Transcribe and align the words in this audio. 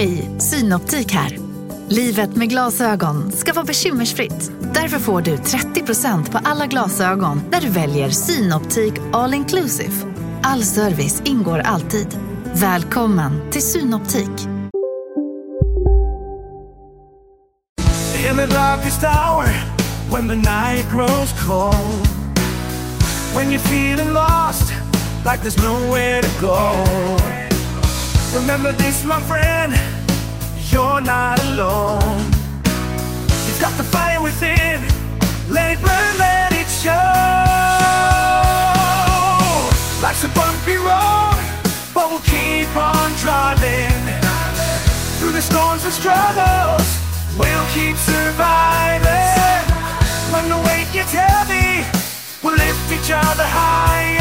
Hej, 0.00 0.30
Synoptik 0.38 1.12
här. 1.12 1.38
Livet 1.88 2.36
med 2.36 2.48
glasögon 2.48 3.32
ska 3.32 3.52
vara 3.52 3.64
bekymmersfritt. 3.64 4.52
Därför 4.74 4.98
får 4.98 5.22
du 5.22 5.36
30% 5.36 6.32
på 6.32 6.38
alla 6.44 6.66
glasögon 6.66 7.42
när 7.50 7.60
du 7.60 7.68
väljer 7.68 8.10
Synoptik 8.10 8.94
All 9.12 9.34
Inclusive. 9.34 9.92
All 10.42 10.62
service 10.62 11.22
ingår 11.24 11.58
alltid. 11.58 12.18
Välkommen 12.54 13.50
till 13.50 13.62
Synoptik. 13.62 14.46
In 18.30 18.36
the 18.36 18.46
darkest 18.46 19.02
hour, 19.02 19.46
when 20.10 20.28
the 20.28 20.36
night 20.36 20.90
grows 20.90 21.32
cold, 21.46 22.08
when 23.34 23.50
you're 23.50 23.68
feeling 23.68 24.12
lost, 24.12 24.72
like 25.24 25.42
there's 25.42 25.62
nowhere 25.62 26.22
to 26.22 26.40
go. 26.40 26.89
Remember 28.32 28.70
this, 28.70 29.04
my 29.04 29.20
friend, 29.22 29.74
you're 30.70 31.00
not 31.00 31.42
alone. 31.46 32.22
You've 33.46 33.60
got 33.60 33.76
the 33.76 33.82
fire 33.82 34.22
within, 34.22 34.80
let 35.50 35.72
it 35.72 35.82
burn, 35.82 36.18
let 36.18 36.52
it 36.52 36.68
show. 36.68 36.90
Life's 40.00 40.22
a 40.22 40.28
bumpy 40.28 40.76
road, 40.76 41.42
but 41.92 42.08
we'll 42.08 42.20
keep 42.20 42.70
on 42.76 43.10
driving 43.18 43.98
through 45.18 45.32
the 45.32 45.42
storms 45.42 45.84
and 45.84 45.92
struggles. 45.92 46.86
We'll 47.36 47.66
keep 47.74 47.96
surviving. 47.96 49.64
When 50.32 50.48
the 50.48 50.58
weight 50.68 50.86
gets 50.92 51.12
heavy, 51.12 51.84
we'll 52.44 52.54
lift 52.54 52.92
each 52.92 53.10
other 53.10 53.44
higher. 53.44 54.19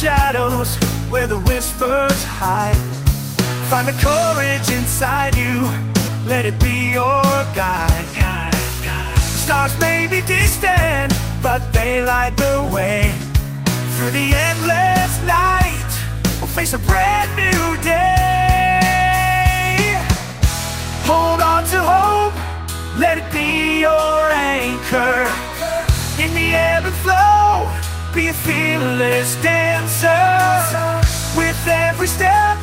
Shadows, 0.00 0.76
where 1.10 1.26
the 1.26 1.38
whispers 1.40 2.24
hide. 2.24 2.74
Find 3.68 3.86
the 3.86 3.92
courage 4.00 4.70
inside 4.70 5.36
you, 5.36 5.68
let 6.26 6.46
it 6.46 6.58
be 6.58 6.92
your 6.92 7.22
guide. 7.54 8.06
The 9.14 9.40
stars 9.44 9.78
may 9.78 10.06
be 10.06 10.22
distant, 10.22 11.12
but 11.42 11.70
they 11.74 12.02
light 12.02 12.34
the 12.38 12.66
way. 12.72 13.12
Through 13.96 14.12
the 14.12 14.32
endless 14.48 15.20
night, 15.26 15.90
we'll 16.40 16.48
face 16.48 16.72
a 16.72 16.78
brand 16.78 17.28
new 17.36 17.76
day. 17.82 18.80
Hold 21.04 21.42
on 21.42 21.49
be 28.14 28.28
a 28.28 28.32
fearless 28.32 29.36
dancer. 29.42 30.08
With 31.36 31.56
every 31.68 32.06
step, 32.06 32.58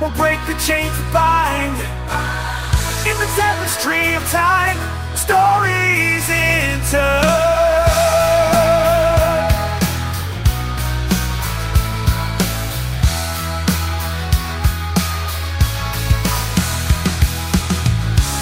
We'll 0.00 0.10
break 0.10 0.38
the 0.46 0.52
chains 0.60 0.92
that 0.92 1.10
bind. 1.12 1.78
In 3.08 3.16
the 3.16 3.26
tapestry 3.34 4.14
of 4.14 4.22
time 4.30 4.76
Stories 5.16 6.28
enter. 6.28 7.00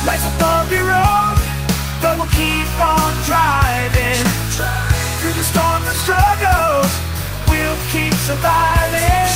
Life's 0.04 0.26
a 0.26 0.38
bumpy 0.41 0.78
road 0.78 1.38
But 2.02 2.18
we'll 2.18 2.26
keep 2.34 2.80
on 2.80 3.14
driving 3.26 3.63
surviving 8.34 9.31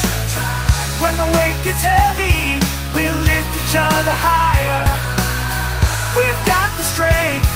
when 0.99 1.15
the 1.15 1.29
weight 1.39 1.55
gets 1.63 1.83
heavy, 1.83 2.59
we'll 2.95 3.21
lift 3.23 3.51
each 3.61 3.77
other 3.79 4.15
higher. 4.27 4.83
We've 6.19 6.43
got 6.43 6.69
the 6.75 6.83
strength, 6.83 7.47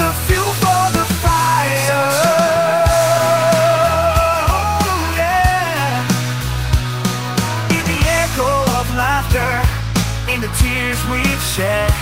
the 0.00 0.08
fuel 0.24 0.52
for 0.64 0.84
the 0.96 1.04
fire. 1.20 1.92
Oh. 1.92 2.16
In 7.76 7.84
the 7.92 8.00
echo 8.24 8.48
of 8.80 8.88
laughter, 8.96 9.52
in 10.32 10.40
the 10.40 10.48
tears 10.56 11.00
we've 11.12 11.44
shed, 11.56 11.92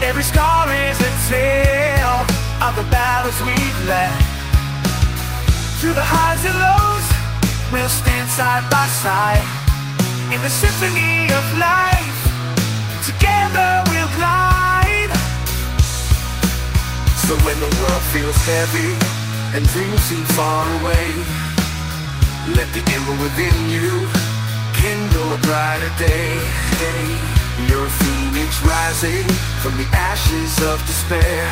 every 0.00 0.22
scar 0.22 0.70
is 0.70 0.98
a 1.02 1.12
tale 1.26 2.22
of 2.62 2.72
the 2.78 2.86
battles 2.94 3.38
we've 3.42 3.80
led. 3.90 4.14
Through 5.80 5.94
the 5.94 6.06
highs 6.06 6.44
and 6.46 6.54
lows, 6.54 6.95
we'll 7.72 7.88
stand 7.88 8.28
side 8.28 8.64
by 8.70 8.86
side 8.86 9.42
in 10.32 10.40
the 10.42 10.50
symphony 10.50 11.26
of 11.32 11.44
life. 11.58 12.20
Together 13.04 13.82
we'll 13.90 14.12
glide. 14.14 15.12
So 17.26 17.34
when 17.42 17.58
the 17.58 17.70
world 17.82 18.04
feels 18.14 18.38
heavy 18.46 18.94
and 19.54 19.66
dreams 19.74 20.00
seem 20.06 20.24
far 20.38 20.64
away, 20.80 21.06
let 22.54 22.68
the 22.72 22.82
ember 22.94 23.16
within 23.22 23.56
you 23.70 24.06
kindle 24.74 25.32
a 25.34 25.38
brighter 25.42 25.92
day. 25.98 26.38
You're 27.66 27.86
a 27.86 27.90
phoenix 27.90 28.62
rising 28.62 29.26
from 29.62 29.76
the 29.78 29.88
ashes 29.92 30.60
of 30.62 30.78
despair. 30.86 31.50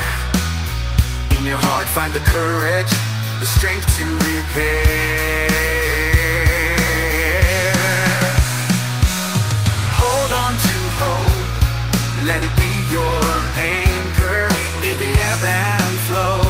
In 1.39 1.45
your 1.45 1.59
heart, 1.59 1.87
find 1.89 2.13
the 2.13 2.21
courage, 2.21 2.93
the 3.41 3.47
strength 3.47 3.89
to 3.99 4.05
repair. 4.05 5.74
Let 12.27 12.43
it 12.43 12.57
be 12.57 12.73
your 12.91 13.21
anchor 13.61 14.49
in 14.81 14.97
the 14.97 15.13
ebb 15.29 15.45
flow. 16.09 16.41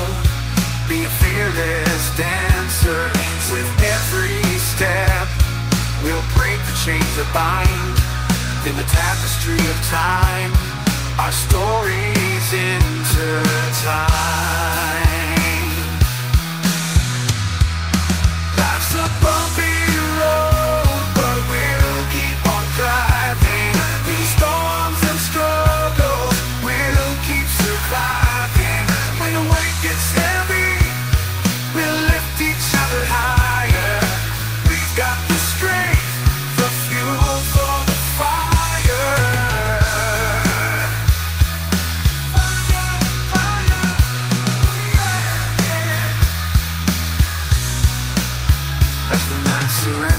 Be 0.89 1.03
a 1.03 1.09
fearless 1.19 2.17
dancer 2.17 3.11
with 3.51 3.67
every 3.83 4.39
step. 4.61 5.27
We'll 6.05 6.23
break 6.39 6.62
the 6.71 6.77
chains 6.85 7.17
that 7.19 7.27
bind 7.35 7.99
in 8.71 8.77
the 8.77 8.87
tapestry 8.87 9.59
of 9.67 9.77
time. 9.91 10.53
Our 11.19 11.33
stories 11.33 12.53
intertwine. 12.55 13.55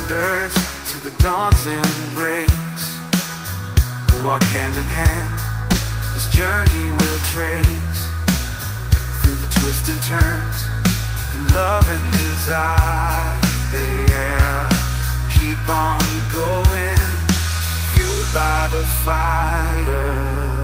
To 0.07 0.97
the 1.03 1.09
dawn's 1.17 1.65
embrace, 1.65 2.99
we 4.13 4.23
walk 4.23 4.43
hand 4.53 4.75
in 4.77 4.83
hand. 4.83 5.39
This 6.13 6.29
journey 6.29 6.91
we'll 6.91 7.21
trace 7.33 7.99
through 9.21 9.33
the 9.33 9.49
twists 9.59 9.89
and 9.89 10.01
turns, 10.03 10.67
and 11.33 11.55
love 11.55 11.89
and 11.89 12.11
desire. 12.13 13.33
Yeah, 14.07 14.69
keep 15.33 15.57
on 15.67 15.99
going 16.31 17.01
fueled 17.95 18.31
by 18.31 18.69
the 18.71 18.83
fighter. 19.03 20.54